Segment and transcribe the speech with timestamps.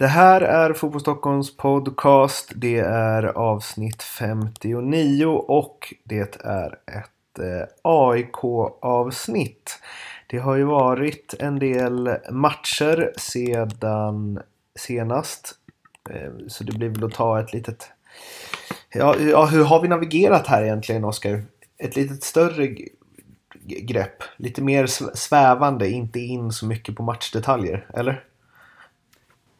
[0.00, 2.52] Det här är Fotboll Stockholms podcast.
[2.54, 9.78] Det är avsnitt 59 och det är ett eh, AIK-avsnitt.
[10.26, 14.40] Det har ju varit en del matcher sedan
[14.78, 15.54] senast.
[16.10, 17.90] Eh, så det blir väl att ta ett litet...
[18.92, 21.42] Ja, ja, hur har vi navigerat här egentligen Oskar?
[21.78, 22.76] Ett litet större
[23.64, 24.22] grepp.
[24.36, 28.24] Lite mer svävande, inte in så mycket på matchdetaljer, eller?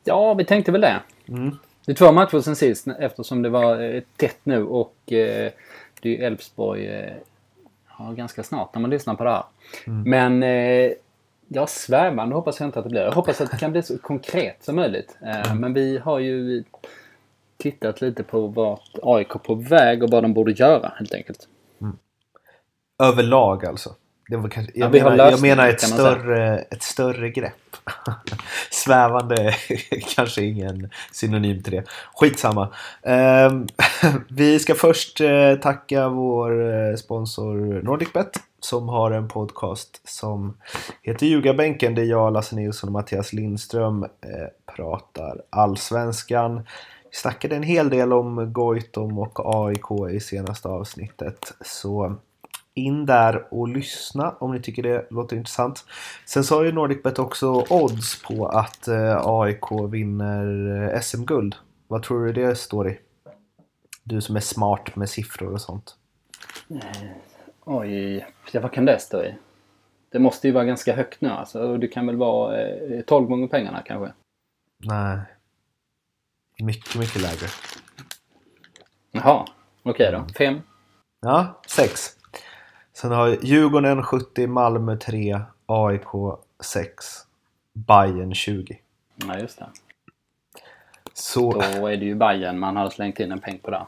[0.04, 1.00] Ja, vi tänkte väl det.
[1.28, 1.56] Mm.
[1.86, 5.52] Det är två matcher sen sist eftersom det var eh, tätt nu och eh,
[6.00, 7.12] det är ju Elfsborg eh,
[7.98, 9.44] ja, ganska snart när man lyssnar på det här.
[9.84, 10.92] Men eh,
[11.48, 13.02] ja, svävande hoppas jag inte att det blir.
[13.02, 15.16] Jag hoppas att det kan bli så konkret som möjligt.
[15.26, 16.64] Eh, Men vi har ju
[17.56, 21.48] tittat lite på vart AIK är på väg och vad de borde göra helt enkelt.
[23.02, 23.94] Överlag alltså.
[24.30, 27.76] Det var kanske, jag, Ja, menar, jag menar ett större, ett större grepp.
[28.70, 29.54] Svävande
[30.16, 31.84] kanske ingen synonym till det.
[32.14, 32.68] Skitsamma.
[33.02, 33.66] Ehm,
[34.28, 40.56] vi ska först eh, tacka vår eh, sponsor NordicBet som har en podcast som
[41.02, 46.56] heter Ljugarbänken där jag, Lasse Nilsson och Mattias Lindström eh, pratar allsvenskan.
[47.10, 51.52] Vi snackade en hel del om Goitom och AIK i senaste avsnittet.
[51.60, 52.16] Så
[52.74, 55.84] in där och lyssna om ni tycker det låter intressant.
[56.26, 61.56] Sen så har ju NordicBet också odds på att eh, AIK vinner eh, SM-guld.
[61.88, 62.98] Vad tror du det står i?
[64.04, 65.96] Du som är smart med siffror och sånt.
[67.64, 69.34] Oj, ja, vad kan det stå i?
[70.10, 71.76] Det måste ju vara ganska högt nu alltså.
[71.76, 74.12] Det kan väl vara eh, 12 gånger pengarna kanske?
[74.84, 75.18] Nej.
[76.62, 77.46] Mycket, mycket lägre.
[79.12, 79.46] Jaha,
[79.82, 80.26] okej då.
[80.38, 80.60] Fem?
[81.20, 82.19] Ja, 6.
[83.00, 87.06] Sen har Djurgården 70, Malmö 3, AIK 6,
[87.72, 88.78] Bayern 20.
[89.14, 89.66] Ja, just det.
[91.14, 93.86] Så Då är det ju Bayern man har slängt in en peng på där.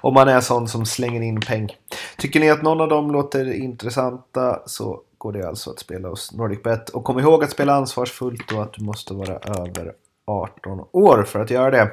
[0.00, 1.68] om man är sån som slänger in peng.
[2.16, 6.32] Tycker ni att någon av dem låter intressanta så går det alltså att spela hos
[6.32, 6.90] NordicBet.
[6.90, 9.92] Och kom ihåg att spela ansvarsfullt och att du måste vara över
[10.26, 11.90] 18 år för att göra det.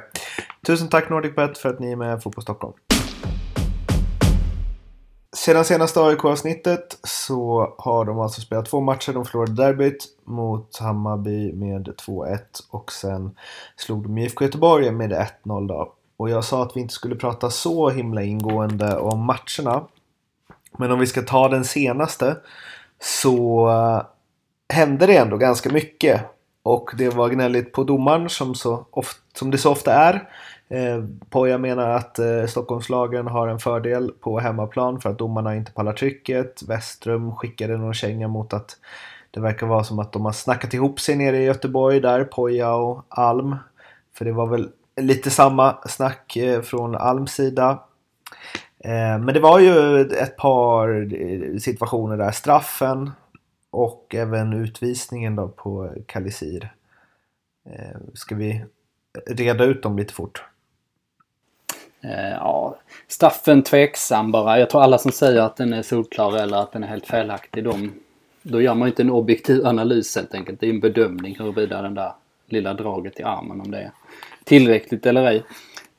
[0.67, 2.73] Tusen tack NordicBet för att ni är med Fotboll Stockholm.
[5.35, 9.13] Sedan senaste AIK-avsnittet så har de alltså spelat två matcher.
[9.13, 13.35] De förlorade derbyt mot Hammarby med 2-1 och sen
[13.75, 15.11] slog de IFK Göteborg med
[15.43, 15.93] 1-0 då.
[16.17, 19.87] Och jag sa att vi inte skulle prata så himla ingående om matcherna.
[20.77, 22.37] Men om vi ska ta den senaste
[22.99, 24.01] så eh,
[24.75, 26.21] hände det ändå ganska mycket.
[26.65, 30.29] Och det var gnälligt på domaren som, så ofta, som det så ofta är.
[30.69, 35.71] Eh, Poja menar att eh, Stockholmslagen har en fördel på hemmaplan för att domarna inte
[35.71, 36.63] pallar trycket.
[36.67, 38.77] Westrum skickade någon känga mot att
[39.31, 42.75] det verkar vara som att de har snackat ihop sig nere i Göteborg där, Poja
[42.75, 43.55] och Alm.
[44.17, 44.69] För det var väl
[45.01, 47.79] lite samma snack eh, från Alms sida.
[48.79, 52.31] Eh, Men det var ju ett par eh, situationer där.
[52.31, 53.11] Straffen
[53.75, 56.73] och även utvisningen då på Kalisir.
[57.69, 58.65] Eh, Ska vi
[59.25, 60.43] reda ut dem lite fort?
[62.01, 64.59] Eh, ja, straffen tveksam bara.
[64.59, 67.63] Jag tror alla som säger att den är solklar eller att den är helt felaktig,
[67.63, 67.93] de,
[68.41, 70.59] då gör man ju inte en objektiv analys helt enkelt.
[70.59, 72.11] Det är en bedömning huruvida den där
[72.47, 73.91] lilla draget i armen, om det är
[74.43, 75.43] tillräckligt eller ej.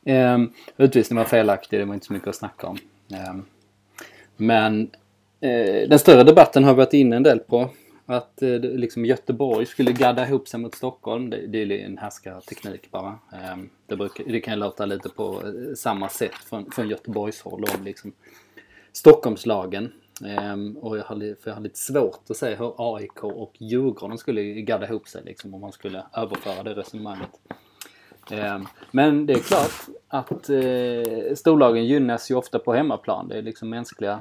[0.05, 0.39] Eh,
[0.77, 2.79] utvisningen var felaktig, det var inte så mycket att snacka om.
[3.13, 3.35] Eh,
[4.37, 4.91] men
[5.41, 7.71] Eh, den större debatten har vi varit inne en del på.
[8.07, 11.31] Att eh, liksom Göteborg skulle gadda ihop sig mot Stockholm.
[11.31, 13.19] Det, det är en härskarteknik bara.
[13.33, 17.65] Eh, det, brukar, det kan låta lite på eh, samma sätt från, från Göteborgs håll
[17.77, 18.13] om liksom
[18.93, 19.93] Stockholmslagen.
[20.25, 24.19] Ehm, och jag har, för jag har lite svårt att se hur AIK och Djurgården
[24.19, 27.31] skulle gadda ihop sig liksom, om man skulle överföra det resonemanget.
[28.31, 33.29] Ehm, men det är klart att eh, storlagen gynnas ju ofta på hemmaplan.
[33.29, 34.21] Det är liksom mänskliga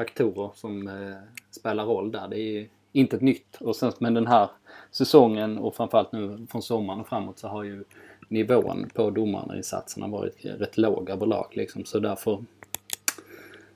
[0.00, 1.16] faktorer som eh,
[1.50, 2.28] spelar roll där.
[2.28, 3.56] Det är inte ett nytt.
[3.60, 4.50] Och sen, men den här
[4.90, 7.84] säsongen och framförallt nu från sommaren och framåt så har ju
[8.28, 11.46] nivån på domarinsatserna varit rätt låg överlag.
[11.52, 11.84] Liksom.
[11.84, 12.44] Så därför,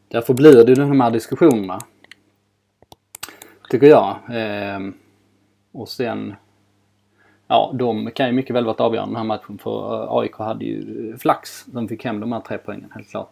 [0.09, 1.79] därför blir det de här diskussionerna.
[3.71, 4.17] Tycker jag.
[4.31, 4.81] Eh,
[5.73, 6.35] och sen
[7.47, 10.65] Ja, de kan ju mycket väl varit avgörande den här matchen för eh, AIK hade
[10.65, 11.65] ju eh, flax.
[11.65, 13.31] De fick hem de här tre poängen, helt klart.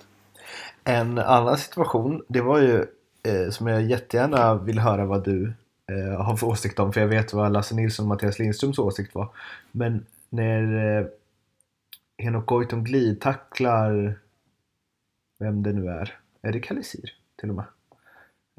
[0.84, 2.86] En annan situation, det var ju
[3.22, 5.52] eh, som jag jättegärna vill höra vad du
[5.92, 6.92] eh, har för åsikt om.
[6.92, 9.28] För jag vet vad Lasse Nilsson och Mattias Lindströms åsikt var.
[9.72, 11.06] Men när eh,
[12.18, 14.18] Henok Goitom glidtacklar
[15.38, 16.18] vem det nu är.
[16.42, 17.10] Är det Kalisir
[17.40, 17.64] till och med?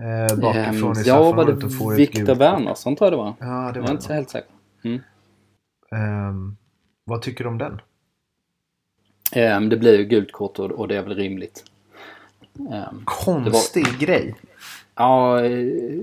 [0.02, 2.36] Eh, bakifrån i Ehm, ja, var det ett Viktor.
[2.36, 3.34] Wernersson tror jag det var.
[3.40, 4.52] Ja, det Jag var är inte så helt säker.
[4.84, 5.02] Mm.
[6.30, 6.58] Um,
[7.04, 7.82] vad tycker du om den?
[9.36, 11.66] Um, det blir ju gult kort och, och, det är väl rimligt.
[12.60, 14.00] Um, Konstig var...
[14.00, 14.36] grej.
[14.96, 15.40] Ja,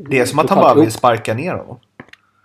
[0.08, 1.76] det är som att han bara vill sparka ner honom.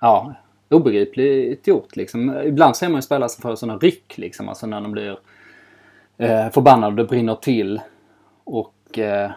[0.02, 0.34] Ja,
[0.70, 2.42] obegripligt gjort liksom.
[2.46, 4.50] Ibland ser man ju spelare som får sådana ryck liksom.
[4.50, 5.18] Alltså när de blir
[6.18, 7.82] eh, förbannade och det brinner till.
[8.44, 9.32] Och eh,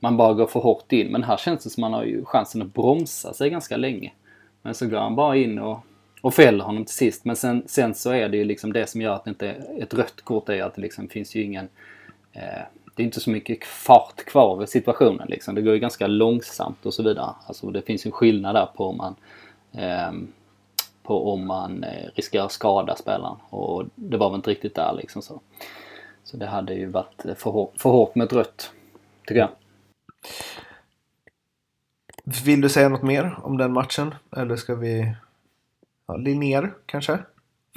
[0.00, 1.12] man bara går för hårt in.
[1.12, 4.12] Men här känns det som att man har ju chansen att bromsa sig ganska länge.
[4.62, 5.78] Men så går han bara in och,
[6.20, 7.24] och fäller honom till sist.
[7.24, 9.82] Men sen, sen så är det ju liksom det som gör att det inte är
[9.82, 11.68] ett rött kort är att det liksom finns ju ingen
[12.32, 12.62] eh,
[12.94, 15.54] det är inte så mycket fart kvar i situationen liksom.
[15.54, 17.34] Det går ju ganska långsamt och så vidare.
[17.46, 19.14] Alltså det finns ju en skillnad där på om man
[19.72, 20.12] eh,
[21.02, 24.92] på om man eh, riskerar att skada spelaren och det var väl inte riktigt där
[24.92, 25.40] liksom så.
[26.24, 28.72] Så det hade ju varit eh, för, hårt, för hårt med ett rött,
[29.26, 29.50] tycker jag.
[32.44, 34.14] Vill du säga något mer om den matchen?
[34.36, 35.14] Eller ska vi...
[36.06, 37.18] Ja, Linnér kanske?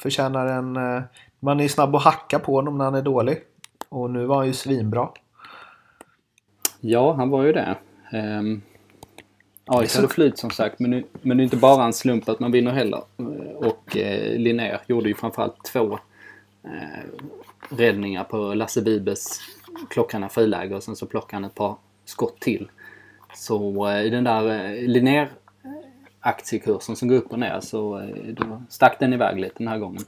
[0.01, 0.75] Förtjänar en...
[0.75, 1.03] Eh,
[1.39, 3.43] man är ju snabb att hacka på honom när han är dålig.
[3.89, 5.09] Och nu var han ju svinbra.
[6.79, 7.77] Ja, han var ju det.
[9.65, 10.79] Ja, det hade flyt som sagt.
[10.79, 13.01] Men, nu, men det är inte bara en slump att man vinner heller.
[13.55, 15.99] Och eh, Linnér gjorde ju framförallt två
[16.63, 17.03] eh,
[17.69, 19.39] räddningar på Lasse Bibes
[19.89, 21.75] klockarna friläge och sen så plockade han ett par
[22.05, 22.71] skott till.
[23.35, 25.29] Så eh, i den där eh, Linnér
[26.19, 29.77] aktiekursen som går upp och ner så eh, då stack den iväg lite den här
[29.77, 30.03] gången.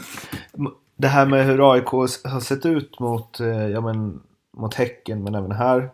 [1.01, 1.87] Det här med hur AIK
[2.23, 5.89] har sett ut mot, eh, ja, men, mot Häcken men även här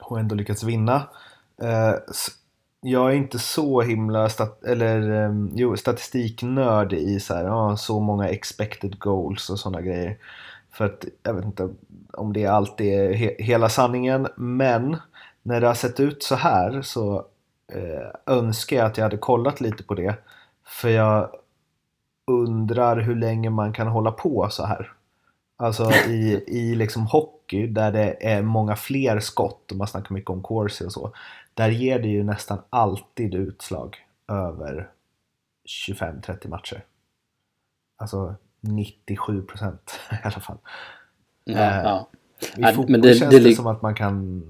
[0.00, 1.08] och ändå lyckats vinna.
[1.62, 1.94] Eh,
[2.80, 8.00] jag är inte så himla stat eller, ehm, jo, statistiknörd i så, här, ja, så
[8.00, 10.18] många expected goals och sådana grejer.
[10.72, 11.68] För att jag vet inte
[12.12, 14.96] om det alltid är he hela sanningen men
[15.42, 17.26] när det har sett ut så här så
[17.72, 20.14] eh, önskar jag att jag hade kollat lite på det.
[20.66, 21.30] För jag
[22.26, 24.92] undrar hur länge man kan hålla på så här.
[25.56, 30.30] Alltså i, i liksom hockey där det är många fler skott och man snackar mycket
[30.30, 31.12] om corsi och så.
[31.54, 33.96] Där ger det ju nästan alltid utslag
[34.28, 34.90] över
[35.88, 36.84] 25-30 matcher.
[37.96, 40.58] Alltså 97 procent i alla fall.
[41.44, 42.08] Ja, eh, ja.
[42.56, 44.42] I fotboll det, känns det, det som att man kan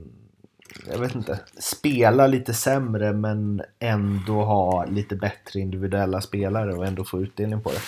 [0.90, 7.04] jag vet inte, spela lite sämre men ändå ha lite bättre individuella spelare och ändå
[7.04, 7.80] få utdelning på det.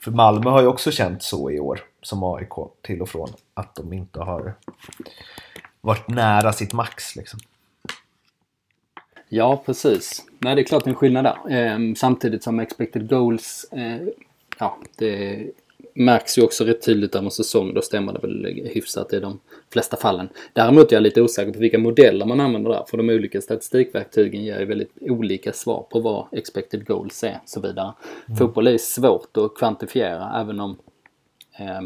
[0.00, 2.52] För Malmö har ju också känt så i år, som AIK
[2.82, 4.54] till och från, att de inte har
[5.80, 7.40] varit nära sitt max liksom.
[9.28, 10.24] Ja, precis.
[10.38, 11.50] Nej, det är klart en skillnad där.
[11.50, 14.08] Eh, samtidigt som expected goals, eh,
[14.58, 15.46] ja, det
[15.98, 17.74] märks ju också rätt tydligt över en säsong.
[17.74, 19.40] Då stämmer det väl hyfsat i de
[19.72, 20.28] flesta fallen.
[20.52, 22.84] Däremot är jag lite osäker på vilka modeller man använder där.
[22.88, 27.48] För de olika statistikverktygen ger ju väldigt olika svar på vad expected goals är och
[27.48, 27.92] så vidare.
[28.26, 28.36] Mm.
[28.38, 30.78] Fotboll är svårt att kvantifiera även om
[31.58, 31.80] eh,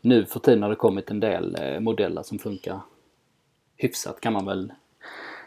[0.00, 2.80] nu för tiden har det kommit en del eh, modeller som funkar
[3.76, 4.72] hyfsat kan man väl,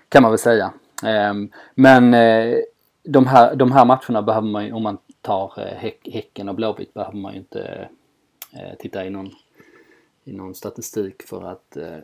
[0.10, 0.74] kan man väl säga.
[1.04, 1.34] Eh,
[1.76, 2.12] men
[3.04, 6.56] de här, de här matcherna behöver man ju, om man tar eh, häck, Häcken och
[6.56, 7.90] Blåvitt behöver man ju inte
[8.54, 9.30] eh, titta i någon,
[10.24, 11.98] i någon statistik för att eh,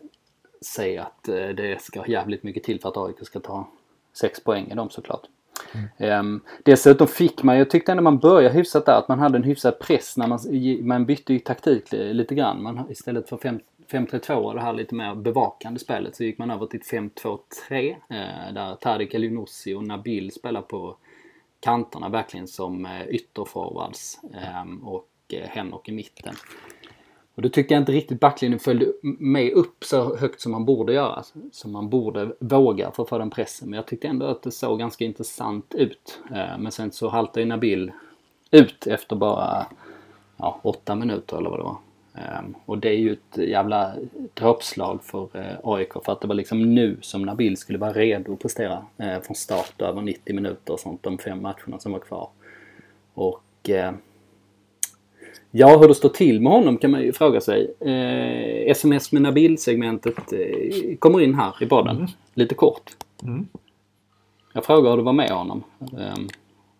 [0.62, 1.24] säga att
[1.56, 3.68] det ska jävligt mycket till för att AIK ska ta
[4.14, 5.22] sex poäng i dem såklart.
[5.98, 6.20] Mm.
[6.20, 9.44] Um, dessutom fick man, jag tyckte ändå man började hyfsat där, att man hade en
[9.44, 10.40] hyfsad press när man,
[10.88, 12.64] man bytte ju taktik lite grann.
[12.64, 13.38] Man, istället för
[13.92, 17.96] 5-3-2 och det här lite mer bevakande spelet så gick man över till ett 5-2-3
[18.10, 20.98] eh, där Tarik Elionossi och Nabil spelar på
[21.60, 26.36] kanterna verkligen som eh, ytterforwards ehm, och eh, Henok i mitten.
[27.36, 30.94] Och då tycker jag inte riktigt backlinjen följde med upp så högt som man borde
[30.94, 31.24] göra.
[31.52, 33.70] Som man borde våga för att få den pressen.
[33.70, 36.20] Men jag tyckte ändå att det såg ganska intressant ut.
[36.32, 37.92] Eh, men sen så haltade ju Nabil
[38.52, 39.66] ut efter bara
[40.38, 41.78] ja, åtta minuter eller vad det var.
[42.20, 43.94] Um, och det är ju ett jävla
[44.34, 48.34] dråpslag för uh, AIK för att det var liksom nu som Nabil skulle vara redo
[48.34, 52.00] att prestera uh, från start över 90 minuter och sånt de fem matcherna som var
[52.00, 52.30] kvar.
[53.14, 53.92] Och uh,
[55.52, 57.74] ja, hur det står till med honom kan man ju fråga sig.
[58.72, 60.34] SMS med Nabil-segmentet
[61.00, 62.10] kommer in här i podden, mm.
[62.34, 62.92] lite kort.
[63.24, 63.48] Mm.
[64.54, 65.64] Jag frågar hur det var med honom.
[65.80, 66.30] Um,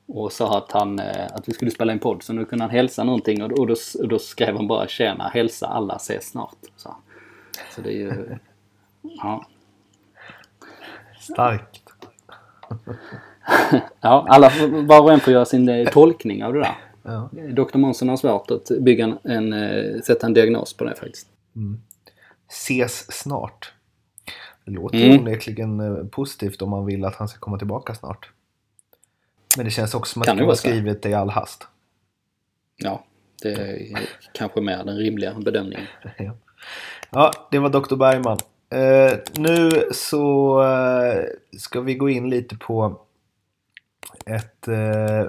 [0.10, 2.72] och sa att, han, eh, att vi skulle spela en podd så nu kunde han
[2.72, 6.58] hälsa någonting och, och, då, och då skrev han bara tjena, hälsa alla, ses snart.
[6.76, 6.96] Så,
[7.76, 8.38] så det är ju...
[9.02, 9.46] Ja.
[11.20, 11.84] Starkt.
[14.02, 14.52] ja, alla,
[14.88, 16.78] var och en får göra sin eh, tolkning av det där.
[17.04, 17.30] Ja.
[17.32, 21.28] Dr Månsson har svårt att bygga en, en, eh, sätta en diagnos på det faktiskt.
[21.56, 21.82] Mm.
[22.50, 23.74] Ses snart.
[24.66, 25.20] Det låter mm.
[25.20, 28.32] onekligen positivt om man vill att han ska komma tillbaka snart.
[29.56, 31.68] Men det känns också som att det var skrivet i all hast.
[32.78, 33.04] Ja,
[33.42, 34.00] Det är
[34.34, 35.88] kanske mer den rimliga bedömningen.
[36.18, 36.34] Ja,
[37.12, 37.96] ja det var Dr.
[37.96, 38.38] Bergman.
[38.70, 41.24] Eh, nu så eh,
[41.60, 43.02] ska vi gå in lite på
[44.26, 45.26] ett eh,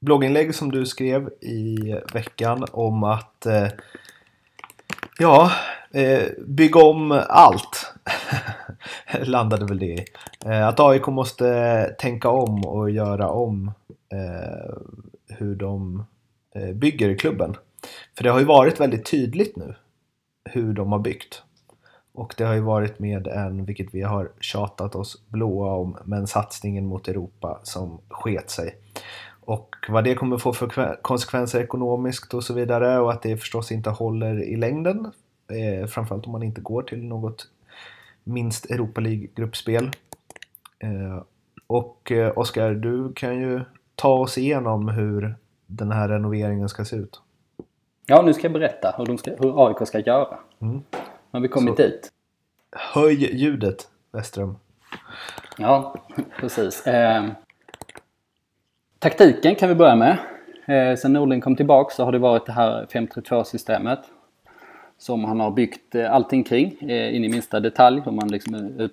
[0.00, 1.76] blogginlägg som du skrev i
[2.12, 3.68] veckan om att eh,
[5.18, 5.52] ja,
[5.92, 7.94] eh, bygga om allt.
[9.24, 10.04] Landade väl det i.
[10.46, 13.72] Eh, att AIK måste tänka om och göra om
[14.12, 14.74] eh,
[15.28, 16.04] hur de
[16.54, 17.56] eh, bygger klubben.
[18.16, 19.74] För det har ju varit väldigt tydligt nu
[20.44, 21.42] hur de har byggt.
[22.14, 26.26] Och det har ju varit med en, vilket vi har tjatat oss blåa om, men
[26.26, 28.76] satsningen mot Europa som sket sig.
[29.40, 33.72] Och vad det kommer få för konsekvenser ekonomiskt och så vidare och att det förstås
[33.72, 35.10] inte håller i längden.
[35.50, 37.46] Eh, framförallt om man inte går till något
[38.24, 39.90] minst Europa League-gruppspel.
[40.78, 41.22] Eh,
[41.66, 43.60] och eh, Oskar, du kan ju
[43.94, 45.34] ta oss igenom hur
[45.66, 47.20] den här renoveringen ska se ut.
[48.06, 50.38] Ja, nu ska jag berätta hur, ska, hur AIK ska göra.
[50.60, 50.82] Mm.
[51.30, 52.10] Har vi kommit Så, dit.
[52.76, 54.56] Höj ljudet, Westström.
[55.58, 55.94] Ja,
[56.40, 56.86] precis.
[56.86, 57.24] Eh,
[58.98, 60.18] taktiken kan vi börja med.
[60.66, 63.98] Eh, sen Norling kom tillbaka så har det varit det här 532-systemet.
[64.98, 68.00] Som han har byggt eh, allting kring, eh, in i minsta detalj.
[68.04, 68.88] Hur man liksom eh,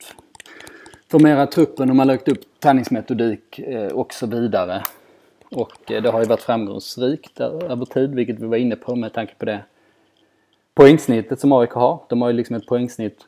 [1.06, 3.60] utformerar truppen, hur man lagt upp träningsmetodik
[3.94, 4.84] och så vidare.
[5.52, 9.36] Och det har ju varit framgångsrikt över tid, vilket vi var inne på med tanke
[9.36, 9.64] på det
[10.74, 12.04] poängsnittet som AIK har.
[12.10, 13.26] De har ju liksom ett poängsnitt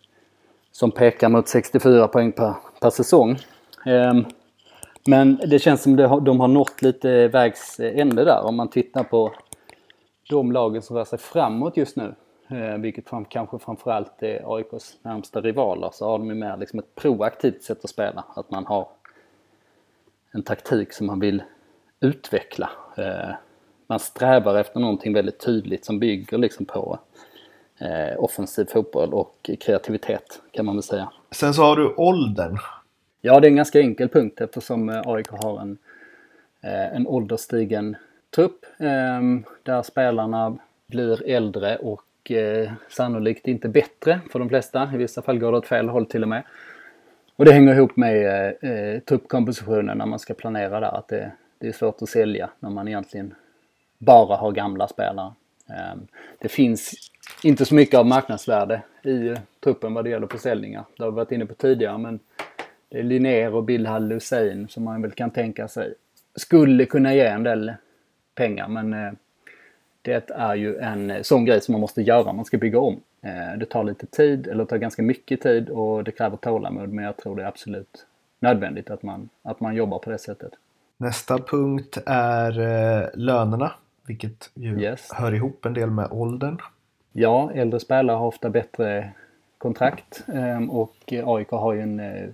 [0.71, 3.37] som pekar mot 64 poäng per, per säsong.
[3.85, 4.25] Ehm,
[5.05, 9.03] men det känns som att de har nått lite vägs ände där om man tittar
[9.03, 9.33] på
[10.29, 12.15] de lagen som rör sig framåt just nu.
[12.47, 15.89] Eh, vilket fram, kanske framförallt är AIKs närmsta rivaler.
[15.93, 18.23] Så har de ju mer liksom ett proaktivt sätt att spela.
[18.35, 18.87] Att man har
[20.31, 21.43] en taktik som man vill
[21.99, 22.69] utveckla.
[22.97, 23.35] Eh,
[23.87, 26.99] man strävar efter någonting väldigt tydligt som bygger liksom på
[27.79, 31.11] eh, offensiv fotboll och kreativitet kan man väl säga.
[31.31, 32.57] Sen så har du åldern.
[33.21, 35.77] Ja, det är en ganska enkel punkt eftersom AIK har en,
[36.61, 37.95] en ålderstigen
[38.35, 39.21] trupp eh,
[39.63, 40.57] där spelarna
[40.87, 42.01] blir äldre och
[42.31, 44.89] eh, sannolikt inte bättre för de flesta.
[44.93, 46.43] I vissa fall går det åt fel håll till och med.
[47.35, 48.25] Och det hänger ihop med
[48.61, 50.97] eh, eh truppkompositionen när man ska planera där.
[50.97, 53.33] Att det, det är svårt att sälja när man egentligen
[53.97, 55.33] bara har gamla spelare.
[55.69, 55.95] Eh,
[56.39, 57.11] det finns
[57.43, 60.85] inte så mycket av marknadsvärde i truppen vad det gäller försäljningar.
[60.97, 62.19] Det har vi varit inne på tidigare men
[62.89, 65.93] det är Linnér och Bilhall Hussein som man väl kan tänka sig
[66.35, 67.73] skulle kunna ge en del
[68.35, 69.11] pengar men eh,
[70.03, 72.33] det är ju en sån grej som man måste göra.
[72.33, 73.01] Man ska bygga om.
[73.21, 76.89] Eh, det tar lite tid, eller det tar ganska mycket tid och det kräver tålamod
[76.89, 78.05] men jag tror det är absolut
[78.39, 80.51] nödvändigt att man, att man jobbar på det sättet.
[80.97, 83.71] Nästa punkt är eh, lönerna,
[84.07, 85.11] vilket ju yes.
[85.13, 86.57] hör ihop en del med åldern.
[87.11, 89.11] Ja, äldre spelare har ofta bättre
[89.57, 92.29] kontrakt ehm, och AIK har ju en eh,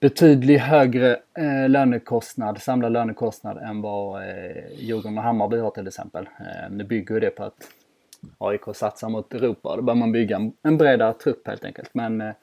[0.00, 6.28] betydligt högre eh, lönekostnad, samlad lönekostnad än vad eh, Djurgården och Hammarby har till exempel.
[6.38, 7.68] Eh, nu bygger ju det på att
[8.38, 9.76] AIK satsar mot Europa.
[9.76, 11.90] Då bör man bygga en, en bredare trupp helt enkelt.
[11.92, 12.34] Men eh,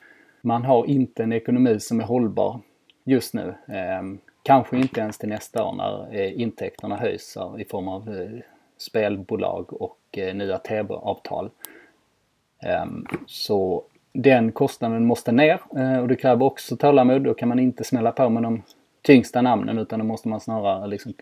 [0.42, 2.60] man har inte en ekonomi som är hållbar
[3.04, 3.54] just nu.
[3.68, 4.04] Eh,
[4.44, 8.40] kanske inte ens till nästa år när eh, intäkterna höjs i form av eh,
[8.78, 11.50] spelbolag och eh, nya TV-avtal.
[12.64, 12.86] Eh,
[13.26, 13.84] så
[14.22, 17.22] den kostnaden måste ner eh, och det kräver också tålamod.
[17.22, 18.64] Då kan man inte smälla på med de
[19.02, 21.14] tyngsta namnen utan då måste man snarare liksom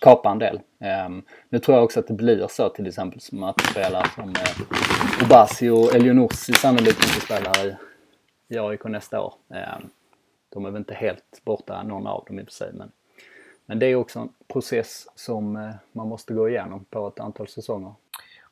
[0.00, 0.60] kapa en del.
[0.80, 4.28] Ehm, nu tror jag också att det blir så till exempel som att spela som
[4.28, 7.76] eh, Obasi och Elionossi sannolikt inte spelar i,
[8.48, 9.34] i AIK nästa år.
[9.54, 9.88] Ehm,
[10.48, 12.90] de är väl inte helt borta någon av dem i och för sig men,
[13.66, 17.48] men det är också en process som eh, man måste gå igenom på ett antal
[17.48, 17.92] säsonger.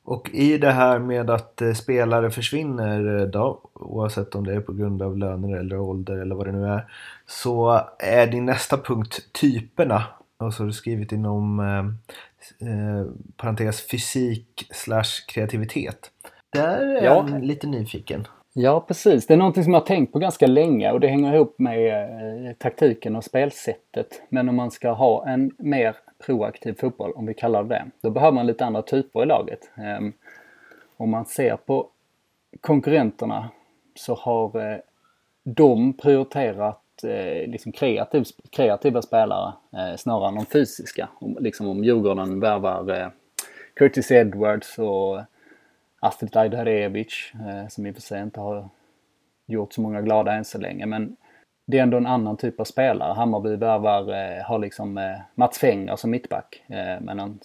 [0.06, 4.60] Och i det här med att eh, spelare försvinner eh, då, oavsett om det är
[4.60, 6.86] på grund av löner eller ålder eller vad det nu är.
[7.26, 10.02] Så är din nästa punkt typerna.
[10.38, 16.10] Och så har du skrivit inom eh, eh, parentes fysik slash kreativitet.
[16.52, 17.28] Där är ja.
[17.30, 18.26] jag lite nyfiken.
[18.52, 21.34] Ja precis, det är någonting som jag har tänkt på ganska länge och det hänger
[21.34, 24.22] ihop med eh, taktiken och spelsättet.
[24.28, 28.10] Men om man ska ha en mer proaktiv fotboll, om vi kallar det det, då
[28.10, 29.70] behöver man lite andra typer i laget.
[29.74, 30.12] Ehm,
[30.96, 31.88] om man ser på
[32.60, 33.48] konkurrenterna
[33.94, 34.78] så har eh,
[35.42, 41.08] de prioriterat eh, liksom kreativ, kreativa spelare eh, snarare än de fysiska.
[41.14, 43.12] Om, liksom om Djurgården värvar
[43.74, 45.20] Curtis Edwards och
[46.00, 47.32] Astrid Ajdarevic
[47.68, 48.68] som i och för sig inte har
[49.46, 50.86] gjort så många glada än så länge.
[50.86, 51.16] Men
[51.68, 53.12] det är ändå en annan typ av spelare.
[53.12, 56.62] Hammarby värvar, eh, har liksom eh, Mats Fenger som mittback.
[56.66, 57.00] Eh,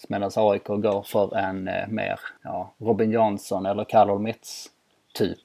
[0.08, 4.66] Medan AIK går för en eh, mer ja, Robin Jansson eller Karol Metz
[5.14, 5.40] typ.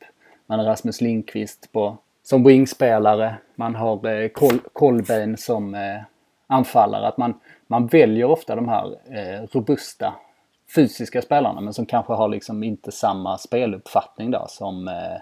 [0.46, 3.36] Man har Rasmus Lindqvist på, som wingspelare.
[3.56, 6.02] Man har eh, Kol Kolbein som eh,
[6.48, 7.08] anfallare.
[7.08, 10.14] Att man, man väljer ofta de här eh, robusta
[10.76, 15.22] fysiska spelarna men som kanske har liksom inte samma speluppfattning då som, eh,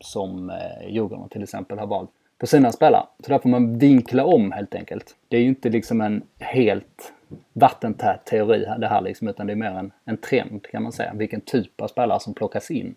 [0.00, 3.06] som eh, Djurgården till exempel har valt på sina spelare.
[3.24, 5.16] Så där får man vinkla om helt enkelt.
[5.28, 7.12] Det är ju inte liksom en helt
[7.52, 11.12] vattentät teori det här liksom, utan det är mer en, en trend kan man säga.
[11.14, 12.94] Vilken typ av spelare som plockas in.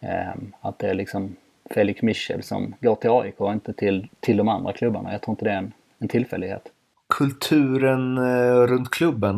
[0.00, 1.36] Eh, att det är liksom
[1.70, 5.12] Felix Michel som går till AIK och inte till, till de andra klubbarna.
[5.12, 6.62] Jag tror inte det är en, en tillfällighet.
[7.08, 9.36] Kulturen eh, runt klubben,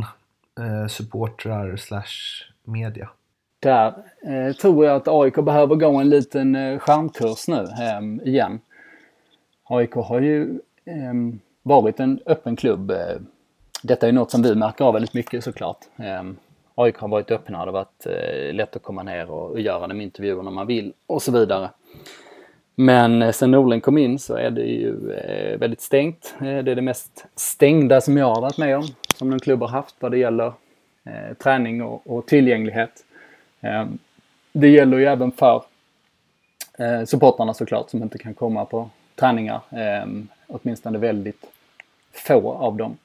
[0.61, 3.09] eh, supportrar slash media.
[3.61, 8.61] Där eh, tror jag att AIK behöver gå en liten eh, skärmkurs nu eh, igen.
[9.69, 11.15] AIK har ju eh,
[11.63, 12.91] varit en öppen klubb.
[12.91, 13.17] Eh,
[13.83, 15.79] detta är något som vi märker av väldigt mycket såklart.
[15.97, 16.23] Eh,
[16.75, 19.87] AIK har varit öppna, det har varit eh, lätt att komma ner och, och göra
[19.87, 21.71] de intervjuerna man vill och så vidare.
[22.75, 26.35] Men eh, sen Norling kom in så är det ju eh, väldigt stängt.
[26.39, 29.61] Eh, det är det mest stängda som jag har varit med om, som en klubb
[29.61, 30.53] har haft vad det gäller
[31.05, 33.05] eh, träning och, och tillgänglighet.
[33.61, 33.99] Ehm,
[34.53, 35.63] det gäller ju även för
[36.79, 39.61] eh, supportrarna såklart som inte kan komma på träningar.
[39.71, 40.07] Eh,
[40.47, 41.45] åtminstone väldigt
[42.13, 42.97] få av dem.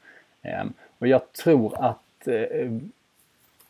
[0.42, 0.64] Eh,
[1.00, 2.72] och jag tror att eh,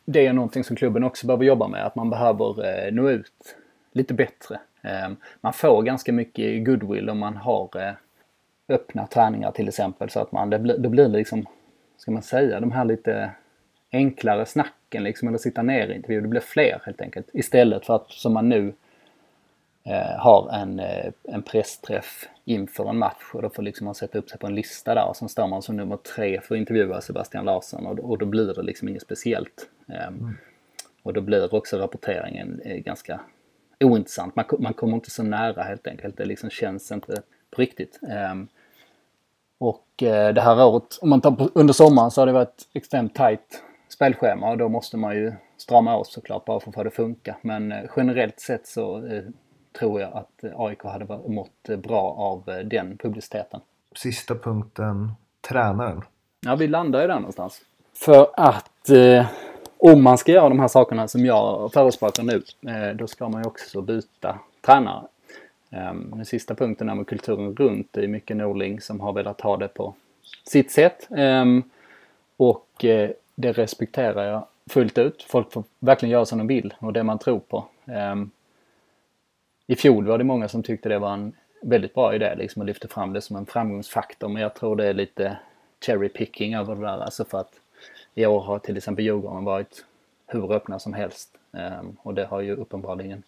[0.04, 1.86] det är någonting som klubben också behöver jobba med.
[1.86, 3.56] Att man behöver eh, nå ut
[3.92, 4.60] lite bättre.
[4.82, 7.92] Ehm, man får ganska mycket goodwill om man har eh,
[8.68, 10.10] öppna träningar till exempel.
[10.10, 11.46] Så att man, det, blir, det blir liksom,
[11.96, 13.30] ska man säga, de här lite
[13.92, 16.22] enklare snacken liksom, eller sitta ner i intervjuer.
[16.22, 17.28] Det blir fler helt enkelt.
[17.32, 18.72] Istället för att som man nu
[20.18, 24.30] har en, eh, en pressträff inför en match och då får liksom man sätta upp
[24.30, 27.00] sig på en lista där och sen står man som nummer tre för att intervjua
[27.00, 29.68] Sebastian Larsson och, och då blir det liksom inget speciellt.
[29.88, 30.36] Eh, mm.
[31.02, 33.20] Och då blir också rapporteringen eh, ganska
[33.80, 34.36] ointressant.
[34.36, 36.16] Man, man kommer inte så nära helt enkelt.
[36.16, 37.98] Det liksom känns inte på riktigt.
[38.32, 38.48] Um,
[39.58, 43.14] och det här året, om man tar på, under sommaren så har det varit extremt
[43.14, 46.88] tajt spelschema och då måste man ju strama åt såklart bara för att få det
[46.88, 47.36] att funka.
[47.42, 49.00] Men generellt sett så
[49.72, 53.60] tror jag att AIK hade mått bra av den publiciteten.
[53.96, 55.12] Sista punkten,
[55.48, 56.02] tränaren.
[56.40, 57.60] Ja, vi landar ju där någonstans.
[57.94, 58.90] För att
[59.84, 63.42] om man ska göra de här sakerna som jag förespråkar nu, eh, då ska man
[63.42, 65.02] ju också byta tränare.
[65.70, 69.40] Ehm, den sista punkten är med kulturen runt, det är mycket Norling som har velat
[69.40, 69.94] ha det på
[70.44, 71.08] sitt sätt.
[71.16, 71.62] Ehm,
[72.36, 75.22] och eh, det respekterar jag fullt ut.
[75.28, 77.64] Folk får verkligen göra som de vill och det man tror på.
[79.72, 82.66] I fjol var det många som tyckte det var en väldigt bra idé liksom och
[82.66, 85.36] lyfte fram det som en framgångsfaktor men jag tror det är lite
[85.86, 86.98] cherry picking över det där.
[86.98, 87.60] Alltså för att
[88.14, 89.84] i år har till exempel Djurgården varit
[90.26, 91.30] hur öppna som helst.
[91.52, 93.22] Ehm, och det har ju uppenbarligen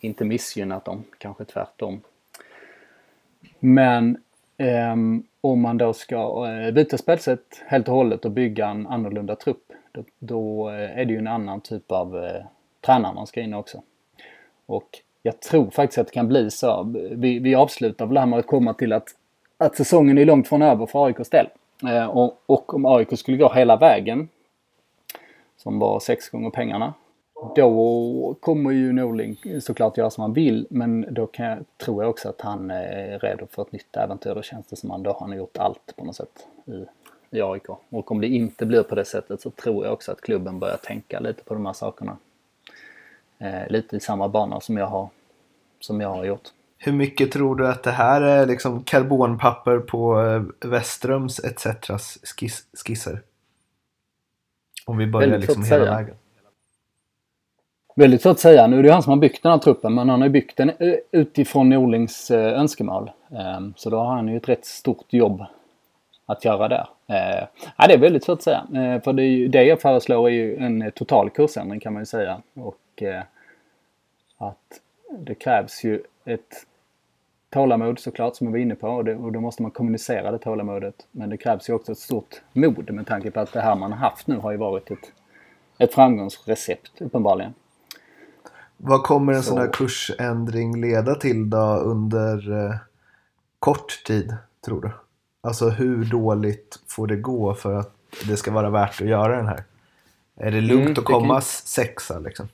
[0.00, 2.00] inte missgynnat dem, kanske tvärtom.
[3.58, 4.18] Men
[4.92, 9.36] um, om man då ska uh, byta spelsätt helt och hållet och bygga en annorlunda
[9.36, 12.44] trupp, då, då eh, är det ju en annan typ av uh,
[12.80, 13.82] tränare man ska in också.
[14.66, 16.94] Och jag tror faktiskt att det kan bli så.
[17.10, 19.08] Vi, vi avslutar väl det här med att komma till att,
[19.58, 21.46] att säsongen är långt från över för AIKs del.
[21.86, 24.28] Eh, och, och om AIK skulle gå hela vägen,
[25.56, 26.94] som var sex gånger pengarna,
[27.56, 32.10] då kommer ju Norling såklart göra som han vill, men då kan jag, tror jag
[32.10, 34.34] också att han är redo för ett nytt äventyr.
[34.34, 36.84] Då känns det som att då har han gjort allt på något sätt i,
[37.38, 37.68] i AIK.
[37.88, 40.76] Och om det inte blir på det sättet så tror jag också att klubben börjar
[40.76, 42.16] tänka lite på de här sakerna.
[43.40, 45.08] Eh, lite i samma bana som jag har,
[45.80, 46.48] som jag har gjort.
[46.78, 51.66] Hur mycket tror du att det här är liksom karbonpapper på eh, Westrums etc.
[52.36, 53.22] Skiss, skisser?
[54.86, 55.94] Om vi börjar liksom hela säga.
[55.94, 56.14] vägen.
[57.96, 58.66] Väldigt svårt att säga.
[58.66, 60.70] Nu är det han som har byggt den här truppen men han har byggt den
[60.70, 63.10] eh, utifrån Norlings eh, önskemål.
[63.30, 65.44] Ehm, så då har han ju ett rätt stort jobb
[66.26, 66.88] att göra där.
[67.76, 68.62] Ja, det är väldigt svårt att säga.
[69.04, 72.06] För det, är ju, det jag föreslår är ju en total kursändring kan man ju
[72.06, 72.42] säga.
[72.54, 72.76] Och
[74.38, 74.80] att
[75.18, 76.66] det krävs ju ett
[77.50, 80.38] tålamod såklart som jag var inne på och, det, och då måste man kommunicera det
[80.38, 81.06] tålamodet.
[81.10, 83.92] Men det krävs ju också ett stort mod med tanke på att det här man
[83.92, 85.12] har haft nu har ju varit ett,
[85.78, 87.54] ett framgångsrecept uppenbarligen.
[88.76, 92.74] Vad kommer en Så- sån här kursändring leda till då under eh,
[93.58, 94.90] kort tid, tror du?
[95.40, 97.94] Alltså hur dåligt får det gå för att
[98.28, 99.64] det ska vara värt att göra den här?
[100.36, 102.48] Är det lugnt Mm, att kan komma ju- sexa liksom?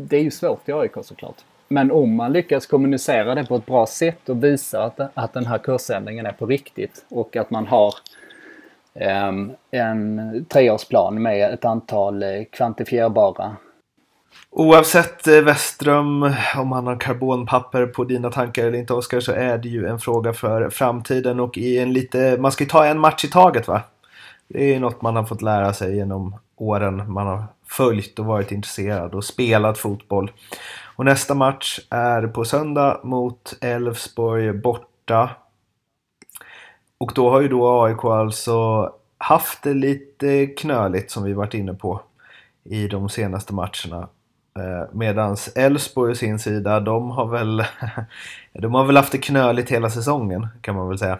[0.00, 1.36] Det är ju svårt i AIK såklart.
[1.68, 5.46] Men om man lyckas kommunicera det på ett bra sätt och visa att, att den
[5.46, 7.94] här kursändringen är på riktigt och att man har
[9.28, 13.56] um, en treårsplan med ett antal eh, kvantifierbara
[14.50, 16.22] Oavsett eh, Westström,
[16.56, 19.98] om han har karbonpapper på dina tankar eller inte Oskar, så är det ju en
[19.98, 23.68] fråga för framtiden och i en lite, man ska ju ta en match i taget
[23.68, 23.82] va?
[24.48, 28.52] Det är något man har fått lära sig genom åren man har följt och varit
[28.52, 30.32] intresserad och spelat fotboll.
[30.96, 35.30] Och nästa match är på söndag mot Elfsborg borta.
[36.98, 41.74] Och då har ju då AIK alltså haft det lite knöligt som vi varit inne
[41.74, 42.00] på
[42.64, 44.08] i de senaste matcherna.
[44.54, 47.64] Medan medans Elfsborg å sin sida, de har väl
[48.52, 51.18] de har väl haft det knöligt hela säsongen kan man väl säga.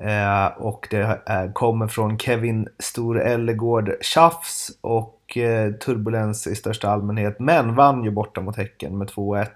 [0.00, 6.88] Eh, och det är, kommer från Kevin Stor Ellegård tjafs och eh, turbulens i största
[6.88, 7.40] allmänhet.
[7.40, 9.46] Men vann ju borta mot Häcken med 2-1.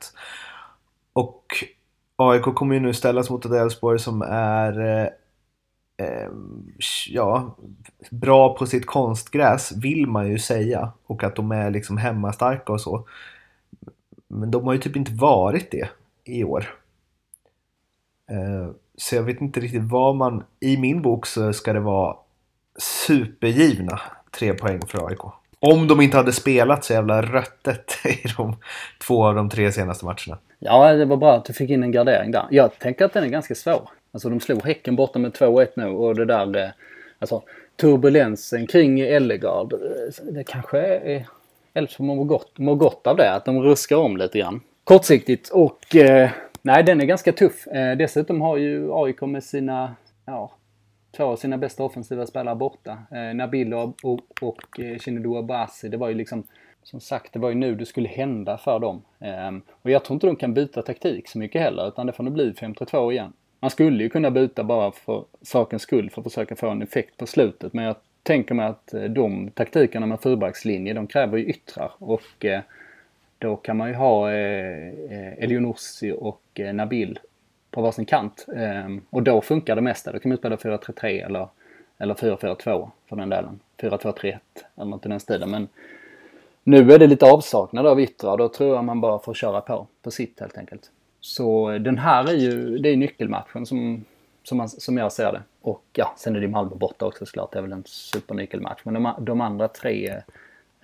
[1.12, 1.44] Och
[2.16, 5.08] AIK kommer ju nu ställas mot ett Elfsborg som är eh,
[6.06, 6.28] eh
[7.08, 7.56] ja,
[8.10, 10.92] bra på sitt konstgräs vill man ju säga.
[11.06, 13.08] Och att de är liksom hemmastarka och så.
[14.28, 15.88] Men de har ju typ inte varit det
[16.24, 16.74] i år.
[18.30, 20.44] Eh, så jag vet inte riktigt vad man...
[20.60, 22.16] I min bok så ska det vara
[22.78, 25.20] supergivna tre poäng för AIK.
[25.58, 28.56] Om de inte hade spelat så jävla röttet i de
[29.06, 30.38] två av de tre senaste matcherna.
[30.58, 32.46] Ja, det var bra att du fick in en gardering där.
[32.50, 33.88] Jag tänker att den är ganska svår.
[34.12, 36.56] Alltså de slog Häcken borta med 2-1 nu och det där...
[36.56, 36.68] Eh,
[37.18, 37.42] alltså
[37.80, 39.72] turbulensen kring Ellegard.
[39.72, 41.26] Eh, det kanske är...
[41.74, 43.32] Elfsborg mår gott, mår gott av det.
[43.32, 44.60] Att de ruskar om lite grann.
[44.84, 45.96] Kortsiktigt och...
[45.96, 46.30] Eh,
[46.64, 47.66] nej, den är ganska tuff.
[47.66, 49.94] Eh, dessutom har ju AIK med sina...
[50.26, 50.52] Ja,
[51.16, 52.98] två av sina bästa offensiva spelare borta.
[53.10, 55.88] Eh, Nabil och, och, och eh, Shinedou Abasi.
[55.88, 56.44] Det var ju liksom
[56.82, 59.02] som sagt, det var ju nu det skulle hända för dem.
[59.20, 59.50] Eh,
[59.82, 62.32] och jag tror inte de kan byta taktik så mycket heller, utan det får nog
[62.32, 63.32] bli 5-3-2 igen.
[63.60, 67.16] Man skulle ju kunna byta bara för sakens skull för att försöka få en effekt
[67.16, 67.72] på slutet.
[67.72, 71.92] Men jag tänker mig att eh, de taktikerna med fyrbackslinje, de kräver ju yttrar.
[71.98, 72.60] Och eh,
[73.44, 77.18] då kan man ju ha eh, eh Elionossi och eh, Nabil
[77.70, 78.46] på varsin kant.
[78.56, 80.12] Ehm, och då funkar det mesta.
[80.12, 81.48] Då kan man spela 4-3-3 eller,
[81.98, 83.60] eller 4-4-2 för den delen.
[83.78, 84.38] 4-2-3-1
[84.76, 85.50] eller något i den stilen.
[85.50, 85.68] Men
[86.64, 88.36] nu är det lite avsaknad av yttrar.
[88.36, 90.90] Då tror jag man bara får köra på, på sitt helt enkelt.
[91.20, 94.04] Så eh, den här är ju, det är nyckelmatchen som,
[94.42, 95.42] som, man, som jag ser det.
[95.60, 97.52] Och ja, sen är det Malmö borta också såklart.
[97.52, 98.80] Det är väl en supernyckelmatch.
[98.84, 100.22] Men de, de andra tre eh,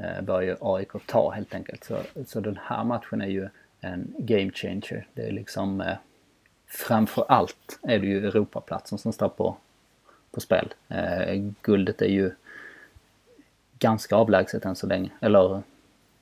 [0.01, 1.85] Eh, bör ju AIK ta helt enkelt.
[1.85, 3.49] Så, så den här matchen är ju
[3.81, 5.07] en game changer.
[5.15, 5.97] Det är liksom eh,
[6.67, 9.57] framför allt är det ju Europaplatsen som står på,
[10.31, 10.75] på spel.
[10.89, 12.31] Eh, guldet är ju
[13.79, 15.11] ganska avlägset än så länge.
[15.21, 15.63] Eller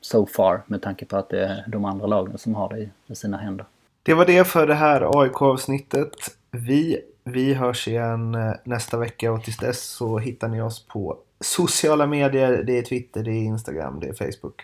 [0.01, 3.14] so far med tanke på att det är de andra lagen som har det i
[3.14, 3.67] sina händer.
[4.03, 6.14] Det var det för det här AIK-avsnittet.
[6.51, 11.19] Vi, vi hörs igen eh, nästa vecka och tills dess så hittar ni oss på
[11.40, 12.62] sociala medier.
[12.66, 14.62] Det är Twitter, det är Instagram, det är Facebook.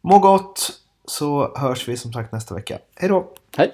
[0.00, 2.78] Må gott så hörs vi som sagt nästa vecka.
[2.96, 3.32] Hej då!
[3.56, 3.72] Hej!